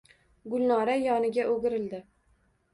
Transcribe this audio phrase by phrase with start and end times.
[0.53, 2.03] Gulnora yoniga oʼgirildi.